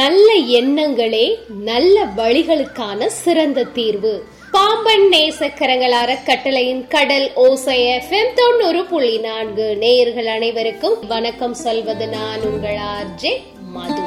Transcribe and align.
நல்ல 0.00 0.32
எண்ணங்களே 0.60 1.36
நல்ல 1.62 2.04
வழிகளுக்கான 2.04 3.06
சிறந்த 3.06 3.62
தீர்வு. 3.62 4.24
பாம்பன் 4.50 5.08
நேசக்கரங்கள் 5.10 5.90
அறக்கட்டளையின் 5.90 6.86
கடல் 6.86 7.32
ஓசை 7.34 7.80
எஃப்எம் 7.80 8.32
தொண்ணூறு 8.34 8.84
புள்ளி 8.84 9.18
நான்கு. 9.18 9.76
நேயர்கள் 9.76 10.26
அனைவருக்கும் 10.26 11.06
வணக்கம் 11.06 11.54
சொல்வது 11.54 12.08
நான் 12.08 12.40
உங்கள் 12.40 12.76
ஆர்ஜே 12.76 13.32
மது. 13.72 14.02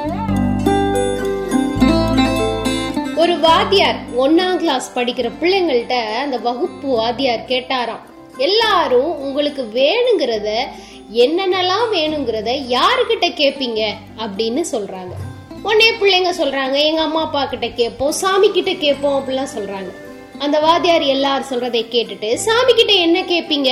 ஒரு 3.16 3.40
வாத்தியார் 3.40 4.00
ஒன்னாம் 4.18 4.56
கிளாஸ் 4.56 4.92
படிக்கிற 4.96 5.32
பிள்ளைங்கள்ட்ட 5.42 5.94
அந்த 6.14 6.38
வகுப்பு 6.38 6.88
வாத்தியார் 6.88 7.46
கேட்டாராம் 7.48 8.06
எல்லாரும் 8.38 9.20
உங்களுக்கு 9.20 9.64
வேணுங்கிறத 9.74 10.50
என்னென்னலாம் 11.14 11.88
வேணுங்கிறத 11.92 12.52
யாருக்கிட்ட 12.70 13.30
கேட்பீங்க 13.42 13.82
அப்படின்னு 14.18 14.64
சொல்றாங்க. 14.72 15.14
உடனே 15.64 15.92
பிள்ளைங்க 15.92 16.32
சொல்றாங்க 16.38 16.78
எங்க 16.84 17.02
அம்மா 17.02 17.22
அப்பா 17.22 17.46
கிட்ட 17.46 17.68
கேட்போம் 17.68 18.12
சாமி 18.12 18.52
கிட்ட 18.52 18.74
கேட்போம் 18.74 19.16
அப்படிலாம் 19.20 19.54
சொல்றாங்க. 19.56 19.92
அந்த 20.40 20.60
வாத்தியார் 20.60 21.02
எல்லாரும் 21.02 21.50
சொல்றதை 21.50 21.82
கேட்டுட்டு 21.92 22.34
சாமி 22.34 22.74
கிட்ட 22.74 22.94
என்ன 22.94 23.22
கேப்பீங்க? 23.22 23.70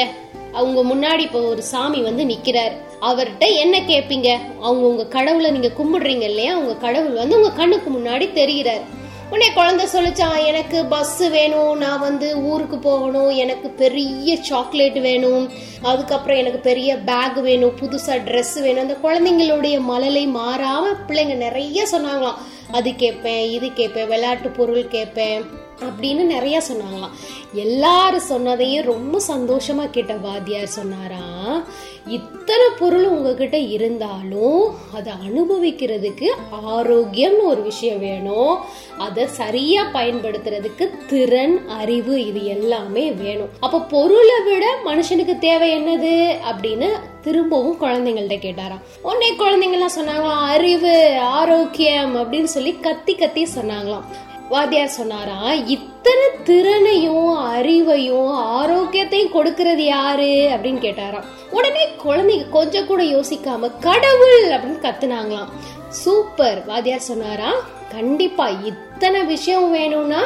அவங்க 0.53 0.95
முன்னாடி 0.95 1.19
இப்போ 1.19 1.41
ஒரு 1.41 1.61
சாமி 1.61 2.01
வந்து 2.01 2.23
நிக்கிறார். 2.23 2.73
அவர்கிட்ட 3.01 3.55
என்ன 3.55 3.79
கேப்பீங்க? 3.79 4.29
அவங்க 4.61 4.87
உங்க 4.87 5.05
கடவுளை 5.05 5.51
நீங்க 5.51 5.71
கும்பிடுறீங்க 5.79 6.21
இல்லையா? 6.21 6.57
உங்க 6.57 6.75
கடவுள் 6.75 7.13
வந்து 7.13 7.35
உங்க 7.35 7.51
கண்ணுக்கு 7.51 7.89
முன்னாடி 7.89 8.33
தெரிகிறார். 8.33 8.83
உடனே 9.31 9.49
குழந்தை 9.51 9.85
சொல்லிச்சான் 9.85 10.45
எனக்கு 10.45 10.85
பஸ் 10.85 11.19
வேணும் 11.29 11.77
நான் 11.77 11.99
வந்து 11.99 12.37
ஊருக்கு 12.37 12.77
போகணும் 12.77 13.29
எனக்கு 13.43 13.69
பெரிய 13.69 14.35
சாக்லேட் 14.41 14.99
வேணும் 14.99 15.49
அதுக்கப்புறம் 15.81 16.37
எனக்கு 16.37 16.59
பெரிய 16.59 16.97
பேக் 16.97 17.37
வேணும் 17.37 17.77
புதுசா 17.81 18.15
ட்ரெஸ் 18.25 18.57
வேணும். 18.61 18.81
அந்த 18.81 18.97
குழந்தைங்களுடைய 19.03 19.79
மழலை 19.79 20.27
மாறாம 20.27 20.91
பிள்ளைங்க 21.07 21.35
நிறைய 21.35 21.85
சொன்னாங்களாம். 21.91 22.41
அது 22.71 22.95
கேட்பேன் 22.95 23.49
இது 23.49 23.73
கேட்பேன் 23.73 24.07
விளையாட்டு 24.07 24.49
பொருள் 24.49 24.87
கேட்பேன் 24.87 25.45
அப்படின்னு 25.79 26.21
நிறைய 26.23 26.61
சொன்னாங்களாம். 26.71 27.15
எல்லாரும் 27.53 28.29
சொன்னதையும் 28.29 28.81
ரொம்ப 28.81 29.21
சந்தோஷமா 29.27 29.89
கேட்ட 29.89 30.13
வாத்தியார் 30.13 30.67
சொன்னாராம் 30.67 31.63
இத்தனை 32.07 32.65
பொருள் 32.79 33.05
உங்ககிட்ட 33.05 33.57
இருந்தாலும் 33.57 34.75
அதை 34.93 35.13
அனுபவிக்கிறதுக்கு 35.27 36.29
ஆரோக்கியம்னு 36.69 37.43
ஒரு 37.43 37.61
விஷயம் 37.61 37.99
வேணும். 37.99 38.57
அதை 38.97 39.27
சரியா 39.27 39.83
பயன்படுத்துறதுக்கு 39.93 40.89
திறன் 41.07 41.67
அறிவு 41.67 42.25
இது 42.25 42.45
எல்லாமே 42.45 43.11
வேணும். 43.11 43.49
அப்ப 43.59 43.79
பொருளை 43.79 44.35
விட 44.45 44.75
மனுஷனுக்கு 44.85 45.39
தேவை 45.39 45.69
என்னது? 45.79 46.35
அப்படின்னு 46.51 46.89
திரும்பவும் 47.21 47.81
குழந்தைங்கள்ட்ட 47.81 48.37
கேட்டாராம். 48.37 48.81
உடனே 49.01 49.31
குழந்தைங்கலாம் 49.33 49.99
சொன்னாங்களாம் 49.99 50.47
அறிவு 50.47 51.19
ஆரோக்கியம் 51.19 52.15
அப்படின்னு 52.15 52.43
சொல்லி 52.43 52.77
கத்தி 52.79 53.15
கத்தி 53.15 53.47
சொன்னாங்களாம். 53.55 54.03
வாத்தியார் 54.49 54.87
சொன்னாராம் 54.87 55.67
இத்தனை 55.67 56.27
திறனையும் 56.43 57.37
அறிவையும் 57.55 58.33
ஆரோக்கியத்தையும் 58.33 59.33
கொடுக்கறது 59.33 59.85
யாரு? 59.85 60.49
அப்படின்னு 60.53 60.77
கேட்டாராம். 60.77 61.23
உடனே 61.51 61.87
குழந்தைங்க 62.05 62.49
கொஞ்சம் 62.49 62.87
கூட 62.87 63.03
யோசிக்காம 63.03 63.71
கடவுள்! 63.79 64.43
அப்படின்னு 64.43 64.85
கத்துனாங்களாம். 64.85 65.47
சூப்பர் 65.89 66.65
வாத்தியார் 66.65 66.99
சொன்னாராம். 66.99 67.79
கண்டிப்பா 67.91 68.47
இத்தனை 68.47 69.23
விஷயம் 69.23 69.71
வேணும்னா 69.71 70.23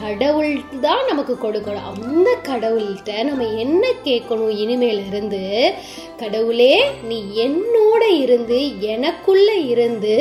கடவுள் 0.00 0.52
தான் 0.80 1.06
நமக்கு 1.06 1.34
கொடுக்கணும். 1.34 1.88
அந்த 1.92 2.28
கடவுள்கிட்ட 2.48 3.12
நம்ம 3.24 3.46
என்ன 3.64 3.84
கேட்கணும்? 4.04 4.52
இனிமேல 4.62 5.06
இருந்து 5.06 5.42
கடவுளே 6.16 6.74
நீ 7.08 7.18
என்னோட 7.36 8.02
இருந்து 8.20 8.80
எனக்குள்ள 8.80 9.48
இருந்து 9.72 10.14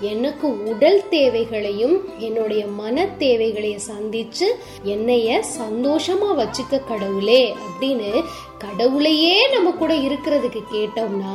எனக்கு 0.00 0.46
உடல் 0.64 1.08
தேவைகளையும் 1.08 1.96
என்னுடைய 2.18 2.62
மன 2.66 3.06
தேவைகளையும் 3.18 3.86
சந்திச்சு 3.90 4.48
என்னைய 4.82 5.42
சந்தோஷமா 5.58 6.30
வச்சுக்க 6.40 6.80
கடவுளே 6.88 7.42
அப்படின்னு 7.66 8.10
கடவுளையே 8.62 9.36
நம்ம 9.52 9.70
கூட 9.70 9.92
இருக்கிறதுக்கு 9.94 10.60
கேட்டோம்னா 10.72 11.34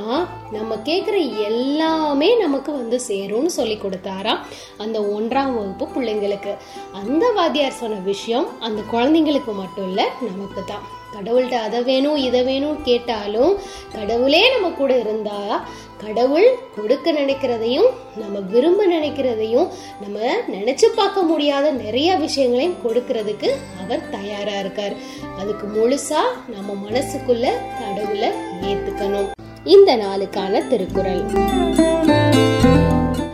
நம்ம 0.51 0.75
கேட்குற 0.75 1.17
எல்லாமே 1.41 2.29
நமக்கு 2.37 2.71
வந்து 2.71 2.99
சேரும்னு 3.07 3.51
சொல்லி 3.57 3.75
கொடுத்தாராம் 3.75 4.43
அந்த 4.77 4.99
ஒன்றாம் 5.01 5.55
வகுப்பு 5.55 5.87
பிள்ளைங்களுக்கு. 5.95 6.53
அந்த 6.91 7.31
வாத்தியார் 7.31 7.81
சொன்ன 7.81 7.99
விஷயம் 8.11 8.47
அந்த 8.59 8.81
குழந்தைங்களுக்கு 8.91 9.53
மட்டும் 9.53 9.87
இல்லை 9.89 10.05
நமக்கு 10.21 10.63
தான் 10.63 10.85
கடவுள்கிட்ட 11.15 11.57
அதை 11.67 11.81
வேணும் 11.81 12.15
இதை 12.15 12.43
வேணும் 12.43 12.83
கேட்டாலும் 12.83 13.59
கடவுளே 13.93 14.51
நம்ம 14.53 14.69
கூட 14.69 14.97
இருந்தா 14.97 15.67
கடவுள் 15.97 16.47
கொடுக்க 16.75 17.11
நினைக்கிறதையும் 17.11 17.87
நம்ம 18.15 18.39
விரும்ப 18.39 18.87
நினைக்கிறதையும் 18.87 19.67
நம்ம 20.01 20.19
நினைச்சு 20.47 20.85
பார்க்க 20.95 21.21
முடியாத 21.21 21.71
நிறைய 21.71 22.15
விஷயங்களையும் 22.15 22.77
கொடுக்கறதுக்கு 22.83 23.49
அவர் 23.83 24.09
தயாரா 24.09 24.59
இருக்கார். 24.59 24.95
அதுக்கு 25.37 25.67
முழுசா 25.67 26.21
நம்ம 26.47 26.75
மனசுக்குள்ள 26.89 27.47
கடவுளை 27.81 28.29
ஏத்துக்கணும். 28.61 29.29
இந்த 29.63 29.95
நாளுக்கான 29.95 30.67
திருக்குறள். 30.67 31.23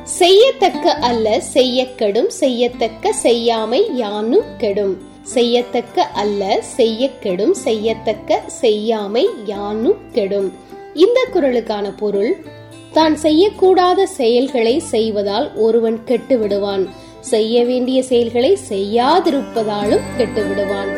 செய்யத்தக்க 0.04 0.94
அல்ல 0.94 1.42
செய்யக்கெடும் 1.54 2.28
செய்யத்தக்க 2.28 3.14
செய்யாமை 3.24 3.82
யானும் 3.94 4.44
கெடும். 4.58 5.13
செய்யத்தக்க 5.24 6.04
அல்ல 6.04 6.62
செய்ய 6.62 7.10
கெடும் 7.20 7.54
செய்யத்தக்க 7.54 8.42
செய்யாமை 8.48 9.30
யானும் 9.46 9.98
கெடும். 10.12 10.54
இந்த 10.94 11.28
குரலுக்கான 11.34 11.96
பொருள் 11.98 12.46
தான் 12.92 13.16
செய்யக்கூடாத 13.16 14.04
செயல்களை 14.04 14.80
செய்வதால் 14.80 15.56
ஒருவன் 15.56 16.04
கெட்டு 16.04 16.40
விடுவான் 16.40 16.90
செய்ய 17.20 17.66
வேண்டிய 17.66 18.04
செயல்களை 18.04 18.58
செய்யாதிருப்பதாலும் 18.70 20.02
கெட்டு 20.18 20.48
விடுவான் 20.48 20.92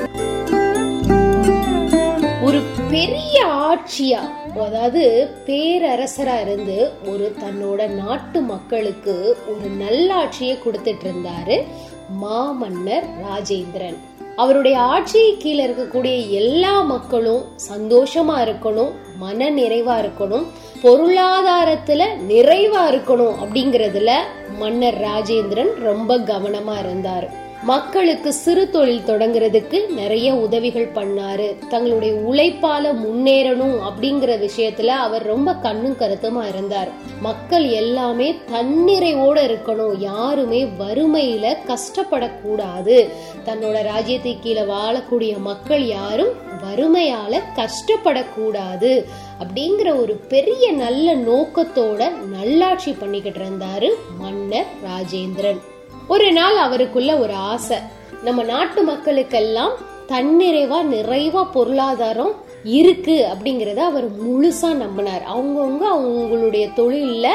ஒரு 2.46 2.62
பெரிய 2.90 3.46
ஆட்சியா 3.46 4.22
அதாவது 4.66 5.30
பேரரசரா 5.46 6.42
இருந்து 6.42 6.92
ஒரு 7.08 7.36
தன்னோட 7.44 7.88
நாட்டு 7.88 8.42
மக்களுக்கு 8.42 9.38
ஒரு 9.48 9.70
நல்லாட்சியை 9.80 10.58
கொடுத்துட்டு 10.66 11.04
இருந்தாரு 11.04 11.64
மாமன்னர் 12.10 13.04
ராஜேந்திரன். 13.22 13.98
அவருடைய 14.36 14.80
ஆட்சி 14.80 15.36
கீழே 15.40 15.68
இருக்கக்கூடிய 15.68 16.30
எல்லா 16.30 16.82
மக்களும் 16.82 17.44
சந்தோஷமா 17.72 18.38
இருக்கணும் 18.46 18.92
மன 19.18 19.50
நிறைவா 19.50 19.96
இருக்கணும் 20.04 20.46
பொருளாதாரத்துல 20.82 22.02
நிறைவா 22.28 22.84
இருக்கணும் 22.92 23.36
அப்படிங்கறதுல 23.44 24.12
மன்னர் 24.60 25.00
ராஜேந்திரன் 25.00 25.74
ரொம்ப 25.80 26.18
கவனமா 26.18 26.76
இருந்தாரு. 26.84 27.28
மக்களுக்கு 27.66 28.34
சிறு 28.34 28.70
தொழில் 28.70 29.06
தொடங்குறதுக்கு 29.06 29.94
நிறைய 29.94 30.34
உதவிகள் 30.34 30.92
பண்ணாரு. 30.92 31.68
தங்களுடைய 31.68 32.14
உழைப்பால 32.16 32.94
முன்னேறணும் 33.04 33.78
அப்படிங்கிற 33.88 34.48
விஷயத்துல 34.48 34.86
அவர் 34.86 35.24
ரொம்ப 35.24 35.56
கண்ணும் 35.56 35.98
கருத்துமா 36.00 36.48
இருந்தார். 36.48 36.88
மக்கள் 37.22 37.70
எல்லாமே 37.70 38.36
தன்னிறைவோட 38.52 39.38
இருக்கணும். 39.48 40.00
யாருமே 40.00 40.64
வறுமையில 40.64 41.56
கஷ்டப்படக்கூடாது. 41.66 43.10
தன்னோட 43.46 43.84
ராஜ்யத்தை 43.84 44.38
கீழே 44.42 44.62
வாழக்கூடிய 44.62 45.38
மக்கள் 45.38 45.86
யாரும் 45.86 46.34
வறுமையால 46.64 47.42
கஷ்டப்படக்கூடாது 47.56 49.06
அப்படிங்கிற 49.40 50.02
ஒரு 50.02 50.16
பெரிய 50.16 50.72
நல்ல 50.72 51.16
நோக்கத்தோட 51.16 52.12
நல்லாட்சி 52.32 52.92
பண்ணிக்கிட்டு 52.92 53.40
இருந்தாரு 53.40 53.90
மன்னர் 54.18 54.66
ராஜேந்திரன். 54.84 55.74
ஒரு 56.08 56.32
நாள் 56.32 56.58
அவருக்குள்ள 56.58 57.18
ஒரு 57.18 57.34
ஆசை. 57.34 57.78
நம்ம 58.24 58.44
நாட்டு 58.44 58.86
மக்களுக்கெல்லாம் 58.86 59.72
தன்னிறைவா 60.08 60.80
நிறைவா 60.92 61.52
பொருளாதாரம் 61.52 62.36
இருக்கு 62.64 63.28
அப்படிங்கறத 63.32 63.76
அவர் 63.76 64.08
முழுசா 64.12 64.70
நம்பினார். 64.82 65.24
அவங்கவுங்க 65.36 65.86
அவங்களுடைய 65.96 66.66
தொழில 66.76 67.28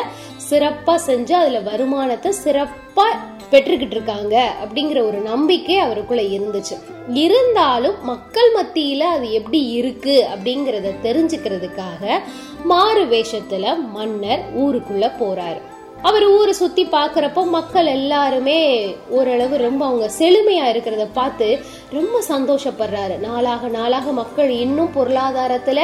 சிறப்பா 0.51 0.99
செஞ்சு 1.07 1.33
அதுல 1.33 1.61
வருமானத்தை 1.61 2.33
சிறப்பா 2.45 3.07
பெற்றுக்கிட்டு 3.51 3.91
இருக்காங்க 3.91 4.53
அப்படிங்கிற 4.65 5.07
ஒரு 5.07 5.19
நம்பிக்கை 5.19 5.79
அவருக்குள்ள 5.79 6.23
இருந்துச்சு. 6.23 6.77
இருந்தாலும் 7.13 7.95
மக்கள் 8.03 8.53
மத்தியில 8.53 8.99
அது 8.99 9.33
எப்படி 9.33 9.67
இருக்கு 9.67 10.27
அப்படிங்கறத 10.35 10.95
தெரிஞ்சுக்கிறதுக்காக 11.03 12.19
மாறு 12.65 13.05
வேஷத்துல 13.05 13.89
மன்னர் 13.89 14.45
ஊருக்குள்ள 14.59 15.13
போறாரு. 15.21 15.61
அவர் 16.03 16.25
ஊரை 16.27 16.53
சுத்தி 16.53 16.85
பார்க்குறப்போ 16.87 17.47
மக்கள் 17.47 17.87
எல்லாருமே 17.87 18.61
ஓரளவு 19.09 19.57
ரொம்ப 19.57 19.87
அவங்க 19.87 20.11
செழுமையா 20.19 20.67
இருக்கிறத 20.71 21.07
பார்த்து 21.13 21.59
ரொம்ப 21.91 22.23
சந்தோஷப்படுறாரு. 22.29 23.19
நாளாக 23.19 23.69
நாளாக 23.69 24.13
மக்கள் 24.13 24.51
இன்னும் 24.51 24.91
பொருளாதாரத்துல 24.95 25.81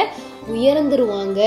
உயர்ந்துருவாங்க 0.53 1.41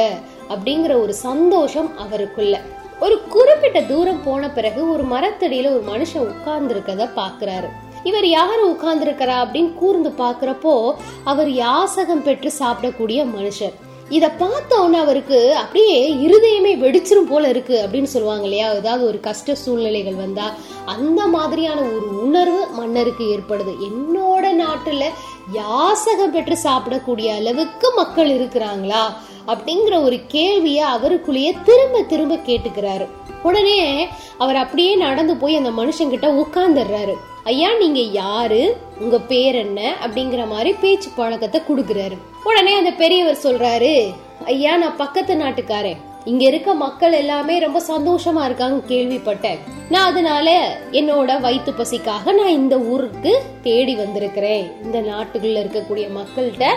அப்படிங்கிற 0.49 1.03
ஒரு 1.03 1.15
சந்தோஷம் 1.15 1.91
அவருக்குள்ள. 1.99 2.57
ஒரு 3.01 3.23
குறிப்பிட்ட 3.29 3.83
தூரம் 3.83 4.23
போன 4.25 4.51
பிறகு 4.51 4.93
ஒரு 4.93 5.05
மரத்தடியில 5.05 5.67
ஒரு 5.67 5.85
மனுஷன் 5.93 6.27
உட்கார்ந்து 6.29 6.75
இருக்கத 6.75 7.09
பாக்குறாரு 7.17 7.69
இவர் 8.03 8.27
யாரு 8.27 8.71
உட்கார்ந்து 8.71 9.07
இருக்கிறா 9.07 9.37
அப்படின்னு 9.45 9.75
கூர்ந்து 9.75 10.11
பாக்குறப்போ 10.19 10.93
அவர் 11.25 11.51
யாசகம் 11.51 12.23
பெற்று 12.23 12.53
சாப்பிடக்கூடிய 12.59 13.21
மனுஷர். 13.37 13.75
இத 14.11 14.33
பார்த்தோன்னு 14.39 14.93
அவருக்கு 14.93 15.57
அப்படியே 15.57 16.15
இருதயமே 16.15 16.79
வெடிச்சிரும் 16.79 17.27
போல 17.29 17.49
இருக்கு 17.49 17.89
அப்படின்னு 17.89 18.03
சொல்லுவாங்க 18.03 18.43
இல்லையா? 18.43 18.73
ஏதாவது 18.73 19.07
ஒரு 19.07 19.21
கஷ்ட 19.21 19.55
சூழ்நிலைகள் 19.55 20.15
வந்தா 20.15 20.55
அந்த 20.85 21.27
மாதிரியான 21.27 21.81
ஒரு 21.81 22.23
உணர்வு 22.23 22.67
மன்னருக்கு 22.67 23.25
ஏற்படுது. 23.25 23.75
என்னோட 23.83 24.63
நாட்டுல 24.63 25.05
யாசகம் 25.53 26.31
பெற்று 26.31 26.59
சாப்பிடக்கூடிய 26.63 27.35
அளவுக்கு 27.35 27.93
மக்கள் 27.97 28.29
இருக்கிறாங்களா? 28.29 29.03
அப்படிங்கிற 29.47 30.03
ஒரு 30.03 30.21
கேள்விய 30.33 30.77
அவருக்குள்ளேயே 30.77 31.57
திரும்ப 31.65 32.03
திரும்ப 32.03 32.35
கேட்டுக்கிறாரு. 32.35 33.09
உடனே 33.43 34.09
அவர் 34.39 34.57
அப்படியே 34.57 34.95
நடந்து 34.95 35.37
போய் 35.37 35.57
அந்த 35.57 35.71
மனுஷங்கிட்ட 35.71 36.43
உட்கார்ந்துடுறாரு. 36.43 37.15
ஐயா 37.45 37.77
நீங்க 37.79 38.01
யாரு? 38.01 38.77
உங்க 39.01 39.19
பேர் 39.19 39.55
என்ன? 39.55 39.95
அப்படிங்கிற 40.07 40.49
மாதிரி 40.49 40.73
பேச்சு 40.73 41.11
பழக்கத்தை 41.17 41.61
கொடுக்குறாரு. 41.61 42.17
உடனே 42.45 42.75
அந்த 42.75 42.91
பெரியவர் 42.91 43.39
சொல்றாரு 43.43 44.15
ஐயா 44.45 44.77
நான் 44.77 44.97
பக்கத்து 44.97 45.37
நாட்டுக்காரன். 45.37 46.09
இங்க 46.25 46.45
இருக்க 46.45 46.75
மக்கள் 46.75 47.13
எல்லாமே 47.13 47.59
ரொம்ப 47.59 47.83
சந்தோஷமா 47.89 48.45
இருக்காங்க 48.45 48.95
கேள்விப்பட்டேன். 48.95 49.59
நான் 49.89 50.11
அதனால 50.11 50.77
என்னோட 50.93 51.41
வயிற்று 51.41 51.73
பசிக்காக 51.73 52.33
நான் 52.33 52.49
இந்த 52.49 52.79
ஊருக்கு 52.79 53.43
தேடி 53.63 53.95
வந்திருக்கிறேன். 53.95 54.73
இந்த 54.83 55.01
நாட்டுக்குள்ள 55.01 55.61
இருக்கக்கூடிய 55.63 56.09
மக்கள்கிட்ட 56.19 56.75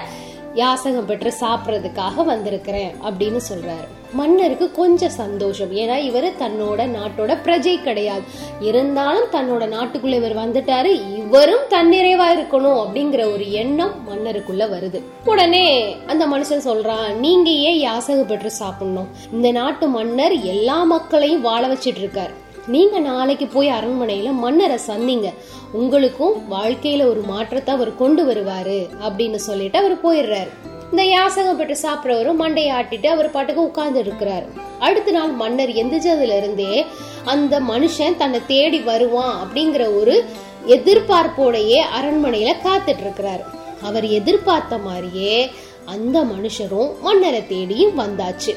யாசகம் 0.54 1.06
பெற்று 1.06 1.34
சாப்பிட்றதுக்காக 1.40 2.26
வந்திருக்கிறேன் 2.26 2.96
அப்படின்னு 3.04 3.40
சொல்றாரு. 3.50 3.88
மன்னருக்கு 4.14 4.72
கொஞ்சம் 4.72 5.10
சந்தோஷம். 5.10 5.72
ஏன்னா 5.72 5.98
இவர் 5.98 6.24
தன்னோட 6.24 6.96
நாட்டோட 6.96 7.38
பிரஜை 7.44 7.82
கிடையாது. 7.82 8.22
இருந்தாலும் 8.60 9.30
தன்னோட 9.32 9.64
நாட்டுக்குள்ள 9.64 10.14
இவர் 10.14 10.36
வந்துட்டாரு. 10.36 11.16
இவரும் 11.16 11.64
தன்னிறைவா 11.70 12.26
இருக்கணும் 12.36 12.86
அப்படிங்கிற 12.86 13.34
ஒரு 13.34 13.52
எண்ணம் 13.52 13.94
மன்னருக்குள்ள 14.10 14.64
வருது. 14.70 15.02
உடனே 15.26 15.96
அந்த 16.06 16.28
மனுஷன் 16.28 16.68
சொல்றான் 16.68 17.14
நீங்க 17.14 17.50
ஏன் 17.50 17.80
யாசகம் 17.80 18.28
பெற்று 18.28 18.52
சாப்பிடணும்? 18.52 19.08
இந்த 19.32 19.52
நாட்டு 19.52 19.88
மன்னர் 19.88 20.42
எல்லா 20.42 20.84
மக்களையும் 20.84 21.42
வாழ 21.42 21.68
வச்சிட்டு 21.68 22.00
இருக்காரு. 22.02 22.34
நீங்க 22.68 23.00
நாளைக்கு 23.00 23.48
போய் 23.48 23.70
அரண்மனையில 23.70 24.32
மன்னரை 24.32 24.78
சந்திங்க. 24.88 25.34
உங்களுக்கும் 25.72 26.52
வாழ்க்கையில 26.52 27.06
ஒரு 27.06 27.22
மாற்றத்தை 27.22 27.76
அவர் 27.76 27.96
கொண்டு 27.96 28.26
வருவாரு 28.26 28.88
அப்படின்னு 29.08 29.36
சொல்லிட்டு 29.36 29.80
அவர் 29.80 29.96
போயிடுறாரு. 29.96 30.50
இந்த 30.92 31.04
யாசகம் 31.04 31.58
பெற்று 31.58 31.90
சாப்பிட்றவரும் 31.90 32.42
மண்டையை 32.42 32.72
ஆட்டிட்டு 32.80 33.06
அவர் 33.08 33.32
பாட்டுக்கு 33.32 33.64
உட்கார்ந்து 33.64 34.04
இருக்கிறாரு. 34.04 34.46
அடுத்த 34.80 35.12
நாள் 35.12 35.32
மன்னர் 35.32 35.70
எந்திரிச்சதுல 35.70 36.38
இருந்தே 36.38 36.86
அந்த 37.24 37.60
மனுஷன் 37.60 38.18
தன்னை 38.18 38.40
தேடி 38.48 38.80
வருவான் 38.80 39.48
அப்படிங்கிற 39.48 40.00
ஒரு 40.00 40.26
எதிர்பார்ப்போடையே 40.68 41.82
அரண்மனையில 42.02 42.56
காத்துட்டு 42.64 43.04
இருக்கிறாரு. 43.08 43.44
அவர் 43.82 44.06
எதிர்பார்த்த 44.06 44.78
மாதிரியே 44.78 45.52
அந்த 45.86 46.24
மனுஷரும் 46.24 47.00
மன்னரை 47.02 47.48
தேடியும் 47.48 48.00
வந்தாச்சு. 48.00 48.56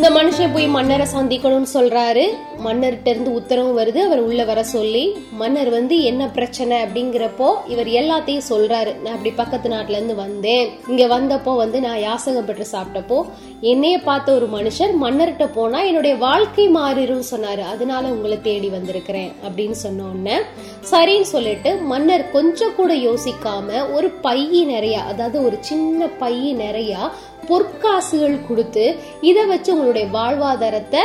இந்த 0.00 0.12
மனுஷன் 0.18 0.52
போய் 0.52 0.66
மன்னரை 0.74 1.06
சந்திக்கணும்னு 1.14 1.70
சொல்றாரு. 1.74 2.22
மன்னர்கிட்ட 2.66 3.08
இருந்து 3.14 3.32
உத்தரவு 3.38 3.72
வருது. 3.80 4.00
அவர் 4.08 4.22
உள்ள 4.28 4.44
வர 4.50 4.60
சொல்லி 4.74 5.04
மன்னர் 5.40 5.70
வந்து 5.76 5.96
என்ன 6.10 6.22
பிரச்சனை? 6.38 6.76
அப்படிங்கிறப்போ 6.84 7.48
இவர் 7.74 7.90
எல்லாத்தையும் 8.00 8.48
சொல்றாரு. 8.52 8.92
நான் 9.02 9.14
அப்படி 9.16 9.32
பக்கத்து 9.42 9.68
நாட்டுல 9.74 9.98
இருந்து 9.98 10.16
வந்தேன். 10.24 10.68
இங்க 10.92 11.06
வந்தப்போ 11.16 11.54
வந்து 11.62 11.80
நான் 11.86 12.02
யாசகம் 12.08 12.48
பெற்று 12.50 12.66
சாப்பிட்டப்போ 12.74 13.20
என்னைய 13.72 13.96
பார்த்த 14.08 14.34
ஒரு 14.38 14.46
மனுஷர் 14.56 14.92
மன்னர்கிட்ட 15.04 15.46
போனா 15.56 15.78
என்னுடைய 15.90 16.14
வாழ்க்கை 16.26 16.66
மாறிடும் 16.76 17.26
சொன்னாரு. 17.32 17.64
அதனால 17.72 18.04
உங்களை 18.16 18.38
தேடி 18.48 18.68
வந்திருக்கிறேன் 18.76 19.32
அப்படின்னு 19.46 19.78
சொன்ன 19.84 20.06
உடனே 20.10 20.36
சரின்னு 20.90 21.28
சொல்லிட்டு 21.34 21.70
மன்னர் 21.92 22.24
கொஞ்சம் 22.36 22.76
கூட 22.76 22.92
யோசிக்காம 23.08 23.68
ஒரு 23.96 24.08
பைய 24.26 24.62
நிறைய 24.74 24.96
அதாவது 25.10 25.38
ஒரு 25.46 25.56
சின்ன 25.68 26.08
பைய 26.22 26.52
நிறைய 26.64 26.94
பொற்காசுகள் 27.48 28.36
கொடுத்து 28.48 28.84
இதை 29.30 29.42
வச்சு 29.46 29.70
உங்களுடைய 29.74 30.06
வாழ்வாதாரத்தை 30.16 31.02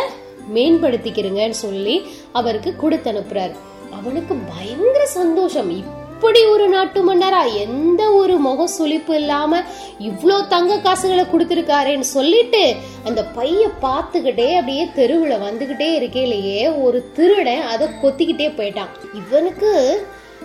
மேம்படுத்திக்கிறங்கன்னு 0.54 1.58
சொல்லி 1.66 1.96
அவருக்கு 2.32 2.76
கொடுத்து 2.76 3.12
அனுப்புறாரு 3.12 3.56
அவனுக்கு 4.00 4.34
பயங்கர 4.36 5.06
சந்தோஷம். 5.06 5.70
இப்படி 5.72 6.42
ஒரு 6.46 6.68
நாட்டு 6.68 7.00
மன்னரா 7.08 7.40
எந்த 7.54 8.12
ஒரு 8.12 8.38
முக 8.38 8.68
சுழிப்பு 8.78 9.14
இல்லாம 9.14 9.62
இவ்வளோ 10.00 10.48
தங்க 10.48 10.78
காசுகளை 10.78 11.24
கொடுத்துருக்காருன்னு 11.24 12.08
சொல்லிட்டு 12.18 12.76
அந்த 13.04 13.24
பைய 13.38 13.68
பார்த்துக்கிட்டே 13.82 14.48
அப்படியே 14.54 14.86
தெருவுல 14.86 15.38
வந்துகிட்டே 15.48 15.90
இருக்கையிலேயே 16.00 16.82
ஒரு 16.82 17.12
திருடன் 17.14 17.62
அதை 17.62 17.88
கொத்திக்கிட்டே 18.04 18.50
போயிட்டான். 18.58 18.94
இவனுக்கு 19.14 19.72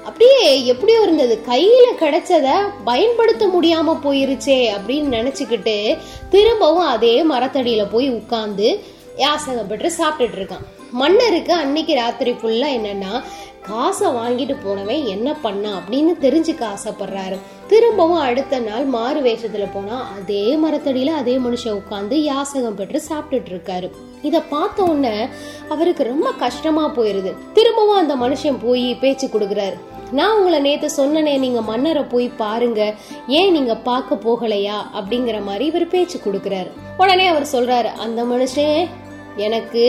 அப்படியே 0.04 0.66
எப்படியோ 0.66 1.00
இருந்தது. 1.00 1.34
கையில 1.48 1.86
கிடைச்சத 2.02 2.48
பயன்படுத்த 2.84 3.46
முடியாம 3.46 3.96
போயிருச்சே 4.04 4.60
அப்படின்னு 4.76 5.16
நினைச்சுக்கிட்டு 5.18 5.96
திரும்பவும் 6.30 6.86
அதே 6.86 7.24
மரத்தடியில 7.24 7.84
போய் 7.90 8.10
உட்கார்ந்து 8.10 8.68
யாசகம் 9.16 9.66
பெற்று 9.66 9.92
சாப்பிட்டுட்டு 9.98 10.38
இருக்கான் 10.38 10.66
மன்னருக்கு 10.90 11.52
அன்னைக்கு 11.52 11.94
ராத்திரி 11.94 12.32
ஃபுல்லா 12.32 12.68
என்னன்னா 12.78 13.22
காசை 13.62 14.08
வாங்கிட்டு 14.08 14.56
போனவன் 14.64 15.06
என்ன 15.06 15.36
பண்ணான் 15.42 15.78
அப்படின்னு 15.78 16.12
தெரிஞ்சுக்க 16.20 16.74
ஆசைப்படுறாரு. 16.74 17.36
திரும்பவும் 17.66 18.18
அடுத்த 18.18 18.58
நாள் 18.58 18.84
மாறு 18.84 19.20
வேஷத்துல 19.20 19.68
போனா 19.72 20.10
அதே 20.16 20.56
மரத்தடியில 20.56 21.06
அதே 21.06 21.36
மனுஷன் 21.36 21.80
உட்காந்து 21.80 22.14
யாசகம் 22.14 22.74
பெற்று 22.74 23.02
சாப்பிட்டுட்டு 23.08 23.50
இருக்காரு 23.50 23.90
இத 24.22 24.40
பார்த்த 24.40 24.82
உடனே 24.82 25.26
அவருக்கு 25.68 26.04
ரொம்ப 26.04 26.32
கஷ்டமா 26.32 26.94
போயிருது. 26.94 27.34
திரும்பவும் 27.52 27.96
அந்த 27.96 28.16
மனுஷன் 28.16 28.58
போய் 28.62 28.94
பேச்சு 28.94 29.26
கொடுக்குறாரு. 29.26 29.78
நான் 30.12 30.36
உங்களை 30.36 30.58
நேற்று 30.60 30.88
சொன்னனே 30.96 31.38
நீங்கள் 31.38 31.68
மன்னரை 31.70 32.02
போய் 32.02 32.28
பாருங்க. 32.28 32.94
ஏன் 33.26 33.52
நீங்கள் 33.52 33.84
பார்க்க 33.90 34.24
போகலையா? 34.24 34.78
அப்படிங்கிற 34.98 35.44
மாதிரி 35.44 35.66
இவர் 35.66 35.92
பேச்சு 35.94 36.20
கொடுக்குறாரு. 36.24 36.70
உடனே 36.96 37.26
அவர் 37.26 37.46
சொல்றாரு 37.52 37.90
அந்த 38.06 38.22
மனுஷன் 38.24 38.80
எனக்கு 39.36 39.82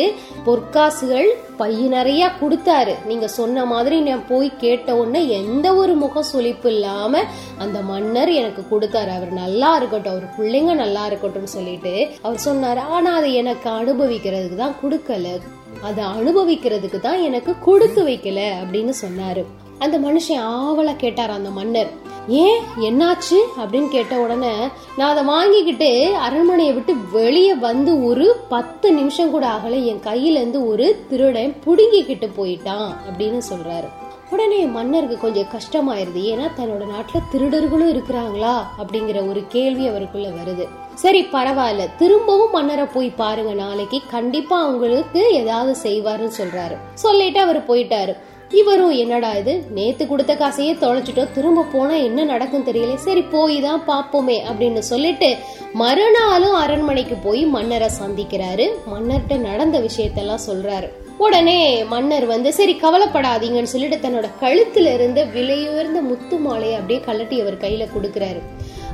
பொற்காசுகள் 0.45 1.29
பைய 1.57 1.87
நிறைய 1.87 2.29
கொடுத்தாரு. 2.41 2.93
நீங்க 3.05 3.27
சொன்ன 3.27 3.65
மாதிரி 3.65 3.99
நான் 3.99 4.27
போய் 4.27 4.51
கேட்ட 4.57 4.95
உடனே 4.95 5.21
எந்த 5.27 5.67
ஒரு 5.75 5.93
முக 5.93 6.23
சுழிப்பு 6.31 6.65
இல்லாம 6.65 7.23
அந்த 7.57 7.81
மன்னர் 7.81 8.29
எனக்கு 8.29 8.63
கொடுத்தாரு. 8.71 9.11
அவர் 9.17 9.31
நல்லா 9.33 9.75
இருக்கட்டும் 9.75 10.13
அவர் 10.13 10.33
பிள்ளைங்க 10.37 10.73
நல்லா 10.73 11.07
இருக்கட்டும்னு 11.07 11.55
சொல்லிட்டு 11.57 12.07
அவர் 12.21 12.39
சொன்னாரு. 12.45 12.77
ஆனா 12.77 13.15
அதை 13.15 13.33
எனக்கு 13.33 13.69
அனுபவிக்கிறதுக்கு 13.69 14.55
தான் 14.55 14.79
கொடுக்கல. 14.83 15.33
அதை 15.81 16.03
அனுபவிக்கிறதுக்கு 16.03 16.99
தான் 16.99 17.21
எனக்கு 17.21 17.53
கொடுத்து 17.59 18.03
வைக்கல 18.07 18.41
அப்படின்னு 18.61 18.93
சொன்னாரு. 19.05 19.43
அந்த 19.81 19.99
மனுஷன் 19.99 20.39
ஆவலா 20.39 20.95
கேட்டார் 20.95 21.29
அந்த 21.29 21.49
மன்னர். 21.49 21.89
ஏன்? 22.27 22.61
என்னாச்சு? 22.81 23.39
அப்படின்னு 23.57 23.87
கேட்ட 23.87 24.15
உடனே 24.15 24.53
நான் 24.97 25.11
அதை 25.11 25.23
வாங்கிக்கிட்டு 25.23 26.15
அரண்மனையை 26.15 26.73
விட்டு 26.73 26.95
வெளியே 27.11 27.53
வந்து 27.53 28.03
ஒரு 28.03 28.35
பத்து 28.49 28.93
நிமிஷம் 28.93 29.31
கூட 29.31 29.47
ஆகல. 29.47 29.83
என் 29.83 29.99
கையிலேருந்து 29.99 30.65
ஒரு 30.65 31.05
திருடன் 31.09 31.55
புடுங்கிக்கிட்டு 31.65 32.29
போயிட்டான் 32.37 32.93
அப்படின்னு 33.09 33.41
சொல்றாரு. 33.49 33.89
உடனே 34.29 34.65
மன்னருக்கு 34.65 35.17
கொஞ்சம் 35.17 35.45
கஷ்டமாயிருது. 35.45 36.17
ஏன்னா 36.17 36.49
தன்னோட 36.57 36.85
நாட்டுல 36.85 37.19
திருடர்களும் 37.31 37.89
இருக்கிறாங்களா? 37.89 38.57
அப்படிங்கிற 38.79 39.29
ஒரு 39.29 39.43
கேள்வி 39.47 39.87
அவருக்குள்ள 39.87 40.27
வருது. 40.27 40.67
சரி 40.93 41.23
பரவாயில்ல. 41.23 41.95
திரும்பவும் 41.97 42.51
மன்னரை 42.51 42.85
போய் 42.85 43.09
பாருங்க. 43.09 43.53
நாளைக்கு 43.53 44.01
கண்டிப்பா 44.11 44.61
அவங்களுக்கு 44.61 45.31
ஏதாவது 45.31 45.75
செய்வாருன்னு 45.83 46.31
சொல்றாரு. 46.37 46.77
சொல்லிட்டு 46.93 47.39
அவர் 47.39 47.65
போயிட்டாரு. 47.65 48.15
இவரும் 48.53 48.91
என்னடா 48.91 49.33
இது? 49.33 49.63
நேத்து 49.69 50.07
கொடுத்த 50.07 50.35
காசையே 50.35 50.73
தொலைச்சிட்டோம் 50.73 51.31
திரும்ப 51.31 51.65
போனா 51.71 51.93
என்ன 51.93 52.23
நடக்கும் 52.23 52.65
தெரியல. 52.65 52.95
சரி 52.95 53.21
போய் 53.21 53.61
தான் 53.61 53.83
பாப்போமே 53.87 54.37
அப்படின்னு 54.51 54.79
சொல்லிட்டு 54.79 55.35
மறுநாளும் 55.73 56.53
அரண்மனைக்கு 56.53 57.15
போய் 57.15 57.45
மன்னரை 57.45 57.89
சந்திக்கிறாரு. 58.01 58.69
மன்னர்கிட்ட 58.93 59.37
நடந்த 59.37 59.79
விஷயத்தெல்லாம் 59.79 60.45
சொல்றாரு. 60.47 60.89
உடனே 61.17 61.83
மன்னர் 61.83 62.25
வந்து 62.25 62.53
சரி 62.53 62.79
கவலைப்படாதீங்கன்னு 62.81 63.73
சொல்லிட்டு 63.73 64.07
தன்னோட 64.07 64.27
கழுத்துல 64.41 64.93
இருந்த 64.93 65.25
விலையுயர்ந்த 65.25 66.01
முத்து 66.01 66.37
மாலையை 66.37 66.75
அப்படியே 66.75 66.99
கழட்டி 66.99 67.41
அவர் 67.41 67.57
கையில 67.57 67.87
கொடுக்கறாரு. 67.95 68.41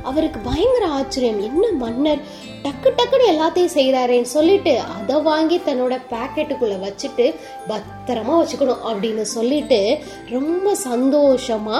அவருக்கு 0.08 0.40
பயங்கர 0.40 0.84
ஆச்சரியம். 0.86 1.42
என்ன 1.42 1.70
மன்னர்? 1.72 2.20
டக்கு 2.62 2.88
டக்குன்னு 2.96 3.30
எல்லாத்தையும் 3.30 3.74
செய்கிறாரேன்னு 3.74 4.32
சொல்லிட்டு 4.36 4.74
அதை 4.96 5.16
வாங்கி 5.22 5.58
தன்னோட 5.58 5.94
பேக்கெட்டுக்குள்ளே 6.10 6.78
வச்சுட்டு 6.86 7.26
பத்திரமா 7.68 8.34
வச்சுக்கணும் 8.40 8.84
அப்படின்னு 8.88 9.26
சொல்லிட்டு 9.36 9.80
ரொம்ப 10.30 10.76
சந்தோஷமா 10.88 11.78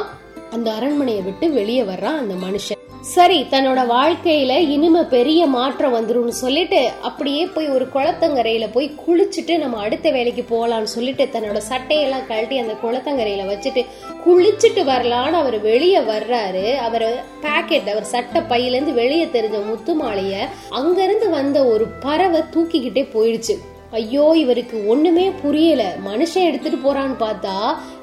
அந்த 0.50 0.68
அரண்மனையை 0.72 1.22
விட்டு 1.22 1.46
வெளியே 1.50 1.82
வர்றான் 1.82 2.18
அந்த 2.22 2.34
மனுஷன். 2.46 2.77
சரி 3.14 3.46
தன்னோட 3.50 3.80
வாழ்க்கையில 3.86 4.52
இனிமே 4.74 5.00
பெரிய 5.10 5.46
மாற்றம் 5.46 5.94
வந்துரும்னு 5.94 6.34
சொல்லிட்டு 6.40 6.80
அப்படியே 7.02 7.46
போய் 7.46 7.68
ஒரு 7.68 7.88
குளத்தங்கரையில 7.94 8.66
போய் 8.72 8.88
குளிச்சுட்டு 9.06 9.58
நம்ம 9.58 9.76
அடுத்த 9.76 10.10
வேலைக்கு 10.10 10.42
போகலாம்னு 10.50 10.90
சொல்லிட்டு 10.94 11.24
தன்னோட 11.24 11.60
சட்டையெல்லாம் 11.70 12.26
கழட்டி 12.26 12.58
அந்த 12.58 12.74
குளத்தங்கரையில 12.82 13.46
வச்சுட்டு 13.50 13.84
குளிச்சுட்டு 14.26 14.84
வரலான்னு 14.90 15.40
அவர் 15.42 15.60
வெளியே 15.60 15.98
வர்றாரு. 15.98 16.76
அவர் 16.76 17.08
பாக்கெட் 17.40 17.88
அவர் 17.88 18.04
சட்டை 18.04 18.42
பையில 18.42 18.76
இருந்து 18.76 18.92
வெளியே 18.92 19.24
தெரிஞ்ச 19.24 19.62
முத்துமாலைய 19.70 20.36
அங்கிருந்து 20.68 21.30
வந்த 21.30 21.64
ஒரு 21.64 21.86
பறவை 22.00 22.42
தூக்கிக்கிட்டே 22.54 23.06
போயிடுச்சு. 23.16 23.56
ஐயோ 23.92 24.24
இவருக்கு 24.40 24.76
ஒண்ணுமே 24.92 25.30
புரியல. 25.42 25.82
மனுஷன் 26.06 26.46
எடுத்துட்டு 26.48 26.78
போறான்னு 26.86 27.16
பார்த்தா 27.24 27.54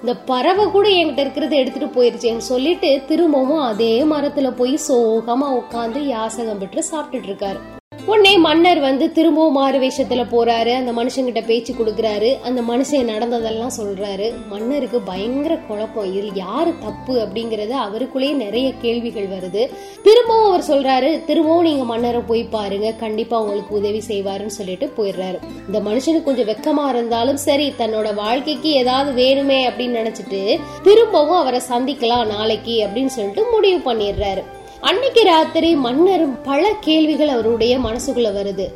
இந்த 0.01 0.13
பறவை 0.31 0.65
கூட 0.65 0.87
என்கிட்ட 0.89 1.25
இருக்கிறத 1.25 1.55
எடுத்துட்டு 1.61 1.89
போயிருச்சேன்னு 1.97 2.49
சொல்லிட்டு 2.51 3.01
திரும்பவும் 3.07 3.63
அதே 3.71 4.03
மரத்துல 4.13 4.51
போய் 4.55 4.75
சோகமா 4.87 5.49
உட்காந்து 5.61 6.01
யாசகம் 6.07 6.57
பெற்று 6.57 6.83
சாப்பிட்டுட்டு 6.91 7.31
இருக்காரு. 7.31 7.61
உடனே 8.05 8.37
மன்னர் 8.37 8.79
வந்து 8.79 9.11
திரும்பவும் 9.11 9.53
மாறு 9.53 9.79
வேஷத்துல 9.79 10.23
போறாரு. 10.31 10.71
அந்த 10.75 10.91
மனுஷங்கிட்ட 10.91 11.45
பேச்சு 11.45 11.73
கொடுக்குறாரு. 11.73 12.41
அந்த 12.41 12.61
மனுஷன் 12.61 13.03
நடந்ததெல்லாம் 13.03 13.71
சொல்றாரு. 13.77 14.33
மன்னருக்கு 14.49 14.99
பயங்கர 14.99 15.55
குழப்பம். 15.55 16.13
இதில் 16.13 16.31
யாரு 16.33 16.73
தப்பு 16.79 17.13
அப்படிங்கறது 17.25 17.69
அவருக்குள்ளேயே 17.69 18.33
நிறைய 18.33 18.73
கேள்விகள் 18.81 19.27
வருது. 19.27 19.69
திரும்பவும் 20.03 20.51
அவர் 20.51 20.65
சொல்றாரு 20.69 21.25
திரும்பவும் 21.25 21.63
நீங்க 21.63 21.83
மன்னரை 21.83 22.21
போய் 22.21 22.43
பாருங்க. 22.43 22.91
கண்டிப்பா 22.91 23.41
உங்களுக்கு 23.41 23.75
உதவி 23.75 24.03
செய்வாருன்னு 24.07 24.55
சொல்லிட்டு 24.59 24.93
போயிடுறாரு. 24.97 25.39
இந்த 25.65 25.79
மனுஷனுக்கு 25.89 26.23
கொஞ்சம் 26.23 26.47
வெக்கமா 26.47 26.89
இருந்தாலும் 26.89 27.37
சரி 27.37 27.73
தன்னோட 27.77 28.13
வாழ்க்கைக்கு 28.13 28.71
ஏதாவது 28.71 29.23
வேணுமே 29.23 29.59
அப்படின்னு 29.69 29.99
நினைச்சிட்டு 30.01 30.59
திரும்பவும் 30.83 31.37
அவரை 31.37 31.61
சந்திக்கலாம் 31.69 32.27
நாளைக்கு 32.27 32.87
அப்படின்னு 32.87 33.05
சொல்லிட்டு 33.05 33.45
முடிவு 33.51 33.93
பண்ணிடுறாரு. 33.93 34.43
அன்னைக்கு 34.81 35.23
ராத்திரி 35.23 35.75
மன்னரும் 35.75 36.41
பல 36.43 36.73
கேள்விகள் 36.79 37.27
அவருடைய 37.27 37.77
மனசுக்குள்ள 37.77 38.29
வருது. 38.37 38.67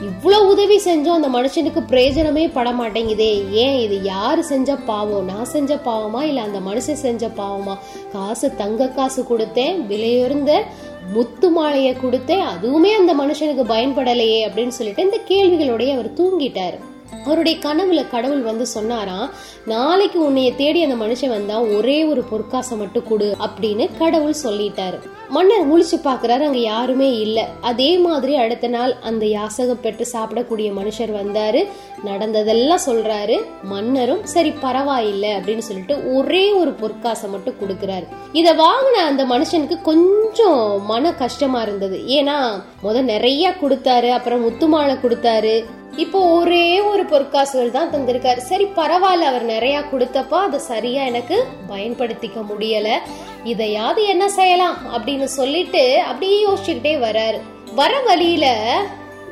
இவ்வளவு 0.00 0.48
உதவி 0.48 0.76
செஞ்சோம் 0.76 1.20
அந்த 1.20 1.28
மனுஷனுக்கு 1.28 1.80
பிரயோஜனமே 1.88 2.50
பட 2.52 2.72
மாட்டேங்குதே. 2.72 3.50
ஏன் 3.50 3.78
இது 3.78 4.02
யாரு 4.02 4.44
செஞ்ச 4.44 4.76
பாவம்? 4.76 5.24
நான் 5.24 5.44
செஞ்ச 5.44 5.74
பாவமா? 5.74 6.22
இல்ல 6.22 6.40
அந்த 6.40 6.58
மனுஷன் 6.58 7.02
செஞ்ச 7.04 7.28
பாவமா? 7.28 7.78
காசு 8.12 8.56
தங்க 8.56 8.88
காசு 8.88 9.22
கொடுத்தேன் 9.22 9.80
விலையுறந்த 9.88 10.62
முத்து 11.12 11.50
மாலையை 11.50 11.94
கொடுத்தேன் 11.94 12.42
அதுவுமே 12.54 12.92
அந்த 12.92 13.14
மனுஷனுக்கு 13.14 13.64
பயன்படலையே 13.70 14.48
அப்படின்னு 14.48 14.68
சொல்லிட்டு 14.68 15.02
இந்த 15.02 15.18
கேள்விகளுடைய 15.28 15.92
அவர் 15.92 16.12
தூங்கிட்டாரு. 16.12 16.78
அவருடைய 17.22 17.58
கனவுல 17.58 18.10
கடவுள் 18.10 18.40
வந்து 18.40 18.66
சொன்னாராம் 18.66 19.30
நாளைக்கு 19.66 20.30
உன்னைய 20.30 20.54
தேடி 20.54 20.82
அந்த 20.82 21.04
மனுஷன் 21.04 21.28
வந்தா 21.28 21.60
ஒரே 21.60 22.04
ஒரு 22.04 22.24
பொற்காசை 22.30 22.76
மட்டும் 22.76 23.08
கொடு 23.08 23.36
அப்படின்னு 23.46 23.90
கடவுள் 23.98 24.42
சொல்லிட்டாரு. 24.42 24.98
மன்னர் 25.28 25.68
முழிச்சு 25.70 25.96
பாக்குறாரு 26.04 26.40
அங்க 26.40 26.58
யாருமே 26.58 27.18
இல்ல. 27.18 27.48
அதே 27.60 27.98
மாதிரி 27.98 28.36
அடுத்த 28.36 28.68
நாள் 28.68 28.94
அந்த 29.00 29.26
யாசகம் 29.26 29.80
பெற்று 29.80 30.06
சாப்பிடக்கூடிய 30.12 30.68
மனுஷர் 30.80 31.12
வந்தாரு 31.20 31.68
நடந்ததெல்லாம் 32.04 32.84
சொல்றாரு 32.86 33.40
மன்னரும் 33.62 34.24
சரி 34.24 34.50
பரவாயில்லை 34.50 35.30
அப்படின்னு 35.30 35.58
சொல்லிட்டு 35.58 36.14
ஒரே 36.14 36.52
ஒரு 36.52 36.70
பொற்காசை 36.70 37.28
மட்டும் 37.30 37.54
கொடுக்கிறாரு. 37.60 38.06
இத 38.32 38.52
வாங்கின 38.52 39.00
அந்த 39.06 39.24
மனுஷனுக்கு 39.24 39.82
கொஞ்சம் 39.82 40.84
மன 40.84 41.12
கஷ்டமா 41.12 41.62
இருந்தது. 41.62 41.96
ஏன்னா 41.96 42.62
முத 42.82 43.02
நிறைய 43.02 43.54
கொடுத்தாரு 43.62 44.10
அப்புறம் 44.10 44.44
முத்துமாலை 44.48 44.96
கொடுத்தாரு 45.00 45.64
இப்போ 46.02 46.20
ஒரே 46.36 46.80
ஒரு 46.80 47.02
பொற்காசுகள் 47.10 47.70
தான் 47.70 47.90
தந்திருக்காரு. 47.92 48.36
சரி 48.36 48.64
பரவாயில்ல 48.76 49.28
அவர் 49.30 49.44
நிறைய 49.44 49.76
கொடுத்தப்போ 49.92 50.36
அதை 50.46 50.58
சரியா 50.58 51.02
எனக்கு 51.10 51.36
பயன்படுத்திக்க 51.68 52.40
முடியல. 52.50 52.88
இதையாவது 53.44 54.04
என்ன 54.04 54.28
செய்யலாம் 54.28 54.76
அப்படின்னு 54.94 55.24
சொல்லிட்டு 55.24 55.82
அப்படியே 56.10 56.46
யோசிச்சுக்கிட்டே 56.46 56.94
வராரு. 57.06 57.40
வர 57.74 57.92
வழியில 58.00 58.46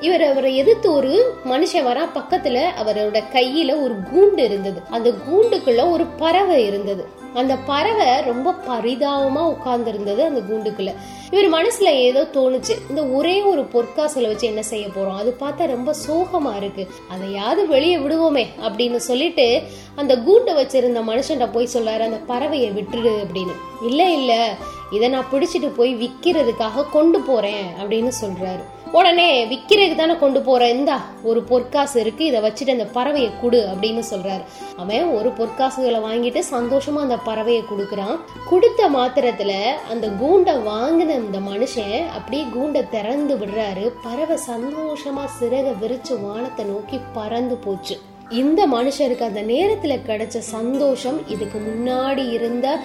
இவர் 0.03 0.23
அவரை 0.23 0.57
எதிர்த்து 0.57 0.93
ஒரு 0.93 1.35
மனுஷன் 1.45 1.87
வரா 1.87 2.09
பக்கத்துல 2.15 2.65
அவரோட 2.85 3.23
கையில 3.33 3.83
ஒரு 3.83 3.95
கூண்டு 4.01 4.39
இருந்தது. 4.39 4.83
அந்த 4.91 5.11
கூண்டுக்குள்ள 5.11 5.91
ஒரு 5.91 6.05
பறவை 6.05 6.67
இருந்தது. 6.67 7.21
அந்த 7.35 7.57
பறவை 7.67 8.07
ரொம்ப 8.21 8.55
பரிதாபமா 8.69 9.49
உட்கார்ந்து 9.49 9.91
இருந்தது 9.91 10.25
அந்த 10.25 10.41
கூண்டுக்குள்ள. 10.41 10.95
இவர் 11.31 11.63
மனசுல 11.63 11.83
ஏதோ 11.83 12.29
தோணுச்சு. 12.33 12.77
இந்த 12.89 13.07
ஒரே 13.07 13.43
ஒரு 13.43 13.63
பொற்காசுல 13.63 14.27
வச்சு 14.27 14.47
என்ன 14.47 14.63
செய்ய 14.63 14.87
போறோம்? 14.87 15.17
அது 15.17 15.37
பார்த்தா 15.41 15.67
ரொம்ப 15.67 15.95
சோகமா 16.09 16.57
இருக்கு. 16.57 16.89
அதையாவது 17.09 17.69
வெளியே 17.69 17.97
விடுவோமே 17.97 18.47
அப்படின்னு 18.63 18.97
சொல்லிட்டு 18.97 19.63
அந்த 19.95 20.17
கூண்டை 20.17 20.49
வச்சிருந்த 20.49 21.03
மனுஷன்ட 21.09 21.53
போய் 21.53 21.69
சொல்றாரு 21.73 22.01
அந்த 22.01 22.19
பறவையை 22.29 22.71
விட்டுடு 22.73 23.27
அப்படின்னு. 23.27 23.87
இல்ல 23.87 24.11
இல்ல. 24.11 24.55
இதை 24.93 25.09
நான் 25.09 25.31
பிடிச்சிட்டு 25.33 25.69
போய் 25.77 25.93
விற்கிறதுக்காக 26.03 26.85
கொண்டு 26.93 27.21
போறேன் 27.21 27.67
அப்படின்னு 27.81 28.13
சொல்றாரு. 28.21 28.63
உடனே 28.93 29.29
விற்கிறதுக்கு 29.51 29.95
தானே 29.95 30.15
கொண்டு 30.17 30.41
போறேன் 30.41 30.77
இந்தா 30.79 30.97
ஒரு 31.23 31.43
பொற்காசு 31.43 32.01
இருக்கு 32.01 32.25
இதை 32.25 32.41
வச்சுட்டு 32.41 32.75
அந்த 32.77 32.87
பறவையை 32.95 33.31
குடு 33.41 33.61
அப்படின்னு 33.75 34.03
சொல்றாரு. 34.11 34.45
அவன் 34.77 35.11
ஒரு 35.13 35.33
பொற்காசுகளை 35.39 36.01
வாங்கிட்டு 36.09 36.43
சந்தோஷமா 36.51 37.01
அந்த 37.07 37.19
பறவையை 37.27 37.63
கொடுக்குறான். 37.71 38.19
கொடுத்த 38.49 38.89
மாத்திரத்துல 38.89 39.55
அந்த 39.91 40.09
கூண்டை 40.23 40.57
வாங்கின 40.71 41.17
அந்த 41.23 41.41
மனுஷன் 41.51 42.09
அப்படியே 42.09 42.43
கூண்டை 42.43 42.89
திறந்து 42.89 43.37
விடுறாரு. 43.37 43.87
பறவை 44.03 44.39
சந்தோஷமா 44.49 45.27
சிறக 45.41 45.75
விரிச்சு 45.83 46.21
வானத்தை 46.21 46.65
நோக்கி 46.65 47.01
பறந்து 47.13 47.57
போச்சு. 47.57 47.99
இந்த 48.31 48.67
மனுஷருக்கு 48.67 49.23
அந்த 49.23 49.43
நேரத்துல 49.43 49.95
கிடைச்ச 50.07 50.39
சந்தோஷம் 50.39 51.29
இதுக்கு 51.29 51.59
முன்னாடி 51.59 52.33
இருந்த 52.33 52.79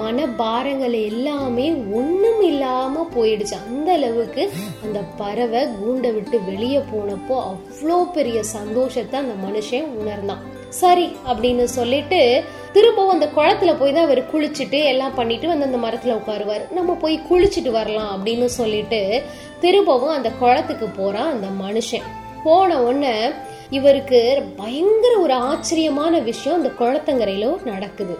மனபாரங்கள் 0.00 0.94
எல்லாமே 1.06 1.72
ஒண்ணும் 1.72 2.42
இல்லாம 2.42 3.06
போயிடுச்சு. 3.16 3.56
அந்த 3.68 3.92
அளவுக்கு 3.92 4.50
அந்த 4.84 5.00
பறவை 5.16 5.62
கூண்டை 5.62 6.14
விட்டு 6.14 6.42
வெளியே 6.42 6.78
போனப்போ 6.78 7.36
அவ்வளோ 7.50 8.10
பெரிய 8.12 8.42
சந்தோஷத்தை 8.42 9.20
அந்த 9.20 9.34
மனுஷன் 9.46 9.86
உணர்ந்தான். 9.96 10.42
சரி 10.68 11.16
அப்படின்னு 11.28 11.64
சொல்லிட்டு 11.64 12.42
திரும்பவும் 12.72 13.12
அந்த 13.12 13.28
குளத்துல 13.36 13.78
போய் 13.78 13.92
தான் 13.92 14.04
அவர் 14.04 14.30
குளிச்சுட்டு 14.32 14.84
எல்லாம் 14.84 15.14
பண்ணிட்டு 15.14 15.48
வந்து 15.48 15.64
அந்த 15.64 15.78
மரத்துல 15.86 16.16
உட்காருவார். 16.20 16.72
நம்ம 16.72 16.94
போய் 16.94 17.20
குளிச்சுட்டு 17.30 17.70
வரலாம் 17.70 18.12
அப்படின்னு 18.12 18.44
சொல்லிட்டு 18.44 19.22
திரும்பவும் 19.60 20.08
அந்த 20.08 20.30
குளத்துக்கு 20.30 20.86
போறான் 20.86 21.30
அந்த 21.30 21.48
மனுஷன். 21.64 22.06
போன 22.44 22.82
உடனே 22.82 23.30
இவருக்கு 23.70 24.42
பயங்கர 24.56 25.18
ஒரு 25.18 25.32
ஆச்சரியமான 25.32 26.18
விஷயம் 26.18 26.62
அந்த 26.62 26.72
குளத்தங்கரையில 26.78 27.64
நடக்குது. 27.64 28.18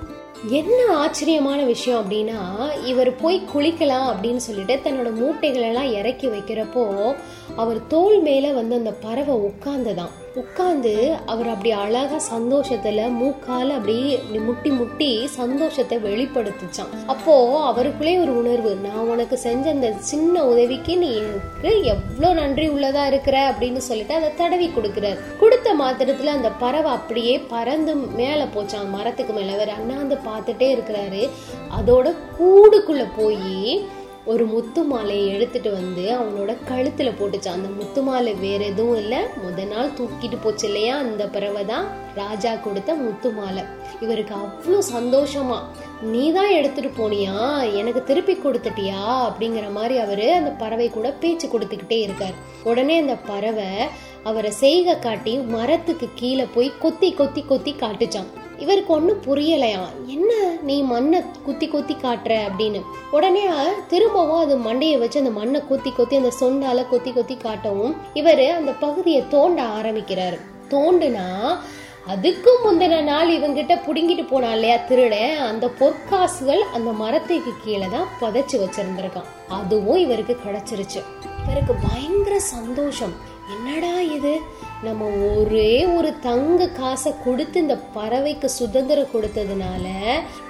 என்ன 0.48 0.96
ஆச்சரியமான 0.96 1.64
விஷயம் 1.64 2.10
அப்படின்னா 2.10 2.38
இவர் 2.84 3.16
போய் 3.16 3.42
குளிக்கலாம் 3.54 4.12
அப்படின்னு 4.12 4.36
சொல்லிட்டு 4.36 4.74
தன்னோட 4.74 5.12
மூட்டைகள் 5.14 5.60
எல்லாம் 5.60 5.92
இறக்கி 5.92 6.26
வைக்கிறப்போ 6.26 7.14
அவர் 7.56 7.86
தோல் 7.86 8.20
மேலே 8.20 8.52
வந்து 8.52 8.76
அந்த 8.76 8.92
பறவை 8.92 9.34
உட்கார்ந்ததான். 9.34 10.10
உட்காந்து 10.36 10.92
அவர் 11.26 11.48
அப்படி 11.48 11.70
அழகா 11.70 12.18
சந்தோஷத்துல 12.36 13.00
மூக்கால 13.20 13.68
அப்படியே 13.68 14.12
இப்படி 14.12 14.38
முட்டி 14.38 14.70
முட்டி 14.70 15.26
சந்தோஷத்தை 15.26 15.98
வெளிப்படுத்துச்சான் 15.98 16.92
அப்போ 17.06 17.34
அவருக்குள்ளே 17.64 18.18
ஒரு 18.18 18.38
உணர்வு 18.38 18.74
நான் 18.74 19.08
உனக்கு 19.08 19.38
செஞ்ச 19.38 19.70
அந்த 19.70 19.92
சின்ன 19.98 20.44
உதவிக்கு 20.44 20.98
நீ 20.98 21.10
எனக்கு 21.16 21.82
எவ்வளவு 21.82 22.34
நன்றி 22.34 22.68
உள்ளதா 22.68 23.06
இருக்கிற 23.06 23.36
அப்படின்னு 23.50 23.76
சொல்லிட்டு 23.76 24.14
அதை 24.14 24.34
தடவி 24.34 24.68
கொடுக்கிறார். 24.68 25.18
கொடுத்த 25.40 25.74
மாத்திரத்துல 25.74 26.24
அந்த 26.24 26.50
பறவை 26.50 26.90
அப்படியே 26.90 27.38
பறந்து 27.38 27.94
மேல 27.94 28.44
போச்சான் 28.44 28.90
மரத்துக்கு 28.90 29.32
மேல. 29.32 29.52
அவர் 29.52 29.68
அண்ணாந்து 29.68 30.18
பார்த்துட்டே 30.26 30.68
இருக்கிறாரு. 30.76 31.28
அதோட 31.78 32.14
கூடுக்குள்ள 32.38 33.06
போய் 33.16 33.86
ஒரு 34.26 34.46
முத்து 34.46 34.84
மாலையை 34.84 35.26
எடுத்துட்டு 35.28 35.72
வந்து 35.72 36.04
அவனோட 36.12 36.56
கழுத்துல 36.68 37.10
போட்டுச்சான் 37.18 37.56
அந்த 37.58 37.68
முத்து 37.68 38.02
மாலை 38.02 38.34
வேற 38.34 38.64
எதுவும் 38.64 38.96
இல்ல. 38.96 39.28
முத 39.44 39.66
நாள் 39.66 39.90
தூக்கிட்டு 39.90 40.38
போச்சு 40.42 40.66
இல்லையா? 40.66 40.96
அந்த 40.98 41.26
பறவை 41.26 41.64
தான் 41.64 41.86
ராஜா 42.14 42.54
கொடுத்த 42.54 42.94
முத்து 42.94 43.30
மாலை. 43.30 43.62
இவருக்கு 44.00 44.34
அவ்வளோ 44.34 44.78
சந்தோஷமா 44.92 45.58
நீ 46.02 46.32
தான் 46.32 46.50
எடுத்துட்டு 46.50 46.90
போனியா? 46.90 47.36
எனக்கு 47.72 48.04
திருப்பி 48.04 48.34
கொடுத்துட்டியா? 48.34 49.02
அப்படிங்கிற 49.28 49.72
மாதிரி 49.72 49.98
அவரு 49.98 50.32
அந்த 50.32 50.50
பறவை 50.50 50.90
கூட 50.90 51.10
பேச்சு 51.12 51.48
கொடுத்துக்கிட்டே 51.48 52.00
இருக்கார். 52.00 52.34
உடனே 52.64 52.98
அந்த 52.98 53.16
பறவை 53.16 53.70
அவரை 54.22 54.50
செய்க 54.50 54.96
காட்டி 54.96 55.38
மரத்துக்கு 55.38 56.08
கீழே 56.14 56.46
போய் 56.54 56.72
கொத்தி 56.78 57.12
கொத்தி 57.12 57.42
கொத்தி 57.42 57.74
காட்டுச்சான் 57.74 58.30
இவருக்கு 58.58 58.92
ஒன்றும் 58.94 59.22
புரியலையாம் 59.22 59.94
என்ன 60.06 60.32
நீ 60.62 60.82
மண்ணை 60.82 61.22
குத்தி 61.44 61.66
குத்தி 61.68 61.94
காட்டுற 61.94 62.34
அப்படின்னு? 62.48 62.80
உடனே 63.10 63.44
திரும்பவும் 63.88 64.42
அது 64.44 64.56
மண்டையை 64.58 64.98
வச்சு 64.98 65.18
அந்த 65.18 65.30
மண்ணை 65.30 65.60
கொத்தி 65.68 65.90
கொத்தி 65.90 66.16
அந்த 66.16 66.32
சொண்டால 66.40 66.88
கொத்தி 66.88 67.12
கொத்தி 67.12 67.36
காட்டவும் 67.36 67.96
இவர் 68.14 68.44
அந்த 68.50 68.72
பகுதியை 68.72 69.22
தோண்ட 69.28 69.62
ஆரம்பிக்கிறாரு. 69.62 70.38
தோண்டுனா 70.70 71.26
அதுக்கும் 72.14 72.60
முந்தின 72.64 73.02
நாள் 73.02 73.28
இவங்கிட்ட 73.28 73.74
புடுங்கிட்டு 73.86 74.26
போனா 74.28 74.52
இல்லையா 74.52 74.76
திருடன் 74.76 75.38
அந்த 75.38 75.70
பொற்காசுகள் 75.80 76.62
அந்த 76.74 76.90
மரத்துக்கு 76.90 77.52
கீழே 77.64 77.86
தான் 77.92 78.08
புதைச்சு 78.20 78.56
வச்சிருந்திருக்கான். 78.62 79.30
அதுவும் 79.48 79.96
இவருக்கு 79.96 80.36
கிடைச்சிருச்சு. 80.44 81.02
பிறகு 81.46 81.74
பயங்கர 81.90 82.40
சந்தோஷம். 82.40 83.14
என்னடா 83.50 84.00
இது? 84.00 84.40
நம்ம 84.82 85.04
ஒரே 85.06 85.86
ஒரு 85.86 86.18
தங்க 86.20 86.68
காசை 86.68 87.12
கொடுத்து 87.24 87.60
இந்த 87.60 87.78
பறவைக்கு 87.94 88.44
சுதந்திரம் 88.44 89.12
கொடுத்ததுனால 89.14 89.86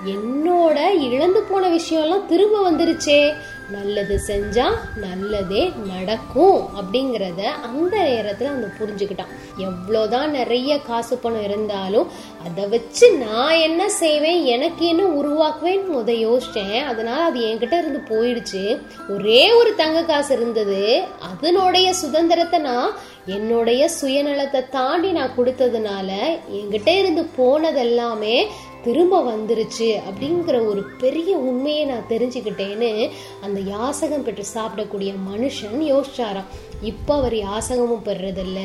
என்னோட 0.06 0.78
இழந்து 1.10 1.42
போன 1.42 1.68
விஷயம்லாம் 1.68 2.26
திரும்ப 2.26 2.70
வந்துருச்சே. 2.70 3.34
நல்லது 3.70 4.20
செஞ்சா 4.26 4.66
நல்லதே 4.96 5.72
நடக்கும் 5.86 6.68
அப்படிங்கிறத 6.76 7.42
அந்த 7.42 8.02
நேரத்தில் 8.02 8.48
அந்த 8.48 8.66
புரிஞ்சுக்கிட்டான். 8.78 9.32
எவ்வளோதான் 9.58 10.28
நிறைய 10.28 10.80
காசு 10.80 11.16
பணம் 11.16 11.44
இருந்தாலும் 11.44 12.08
அதை 12.48 12.66
வச்சு 12.66 13.16
நான் 13.16 13.54
என்ன 13.54 13.88
செய்வேன் 13.88 14.44
எனக்கு 14.44 14.86
என்ன 14.86 15.02
உருவாக்குவேன் 15.02 15.84
முத 15.96 16.12
யோசிச்சேன். 16.26 16.84
அதனால 16.84 17.22
அது 17.22 17.40
என்கிட்ட 17.40 17.78
இருந்து 17.78 18.02
போயிடுச்சு. 18.08 18.80
ஒரே 19.08 19.52
ஒரு 19.52 19.74
தங்க 19.74 20.02
காசு 20.02 20.36
இருந்தது. 20.36 20.85
அதனுடைய 21.20 21.92
சுதந்திரத்தை 21.92 22.58
நான் 22.58 22.92
என்னுடைய 23.26 23.90
சுயநலத்தை 24.00 24.68
தாண்டி 24.68 25.12
நான் 25.12 25.36
கொடுத்ததுனால 25.36 26.08
என்கிட்ட 26.52 26.88
இருந்து 26.88 27.26
போனதெல்லாமே 27.36 28.46
திரும்ப 28.82 29.20
வந்துருச்சு 29.22 30.00
அப்படிங்கிற 30.08 30.66
ஒரு 30.66 30.82
பெரிய 30.98 31.36
உண்மையை 31.36 31.84
நான் 31.84 32.10
தெரிஞ்சுக்கிட்டேன்னு 32.10 33.10
அந்த 33.40 33.60
யாசகம் 33.60 34.22
பெற்று 34.22 34.44
சாப்பிடக்கூடிய 34.54 35.14
மனுஷன் 35.32 35.80
யோசிச்சாராம். 35.92 36.50
இப்போ 36.82 37.14
அவர் 37.14 37.34
யாசகமும் 37.34 38.04
பெறதில்ல 38.04 38.60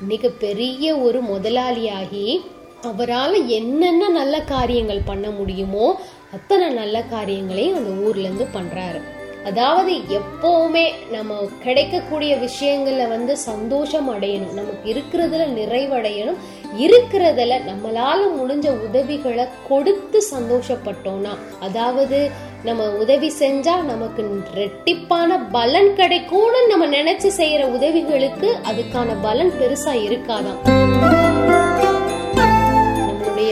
இன்னைக்கு 0.00 0.30
பெரிய 0.30 0.96
ஒரு 0.96 1.20
முதலாளியாகி 1.20 2.40
அவரால் 2.82 3.46
என்னென்ன 3.46 4.08
நல்ல 4.08 4.40
காரியங்கள் 4.40 5.00
பண்ண 5.04 5.30
முடியுமோ 5.30 6.00
அத்தனை 6.32 6.68
நல்ல 6.68 7.02
காரியங்களையும் 7.02 7.76
அந்த 7.76 7.90
ஊர்லேருந்து 8.04 8.46
பண்ணுறாரு 8.52 9.00
அதாவது 9.44 9.92
எப்போவுமே 9.92 10.90
நம்ம 11.10 11.34
கிடைக்கக்கூடிய 11.62 12.36
விஷயங்கள்ல 12.36 13.08
வந்து 13.08 13.36
சந்தோஷம் 13.36 14.10
அடையணும். 14.10 14.52
நமக்கு 14.52 14.94
இருக்கிறதுல 14.94 15.46
நிறைவடையணும். 15.60 16.36
இருக்கிறதுல 16.78 17.52
நம்மளால 17.66 18.20
முடிஞ்ச 18.40 18.70
உதவிகளை 18.88 19.46
கொடுத்து 19.68 20.22
சந்தோஷப்பட்டோம்னா 20.30 21.38
அதாவது 21.60 22.30
நம்ம 22.64 22.88
உதவி 22.90 23.32
செஞ்சா 23.38 23.84
நமக்கு 23.84 24.42
ரெட்டிப்பான 24.54 25.38
பலன் 25.52 25.94
கிடைக்கும்னு 25.94 26.66
நம்ம 26.66 26.86
நினைச்சு 26.86 27.30
செய்யற 27.36 27.64
உதவிகளுக்கு 27.64 28.56
அதுக்கான 28.72 29.16
பலன் 29.22 29.52
பெருசா 29.60 29.94
இருக்காதான். 30.08 31.29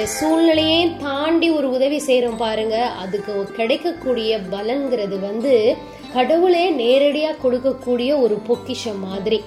சூழ்நிலையே 0.08 0.90
தாண்டி 1.02 1.50
ஒரு 1.50 1.70
உதவி 1.70 1.98
செய்கிறோம் 1.98 2.36
பாருங்க. 2.36 2.84
அதுக்கு 2.84 3.44
கிடைக்கக்கூடிய 3.56 4.38
பலன்கிறது 4.52 5.20
வந்து 5.20 5.76
கடவுளே 6.12 6.70
நேரடியாக 6.70 7.48
கொடுக்கக்கூடிய 7.48 8.20
ஒரு 8.20 8.34
பொக்கிஷம் 8.34 9.00
மாதிரி. 9.00 9.42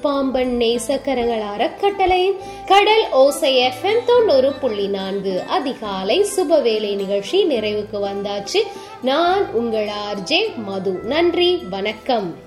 பாம்பன் 0.00 0.56
நேசக்கரங்கள் 0.58 1.40
அறக்கட்டளை. 1.40 2.34
கடல் 2.66 3.10
ஓசை 3.10 3.56
எஃப்எம் 3.56 4.04
தொண்ணூறு 4.06 4.52
புள்ளி 4.52 4.86
நான்கு. 4.86 5.42
அதிகாலை 5.48 6.26
சுபவேளை 6.36 6.94
நிகழ்ச்சி 6.94 7.44
நிறைவுக்கு 7.44 7.96
வந்தாச்சு. 8.00 8.62
நான் 9.02 9.52
உங்கள் 9.52 9.88
ஆர்ஜே 9.88 10.56
மது. 10.56 10.90
நன்றி 10.90 11.56
வணக்கம். 11.70 12.45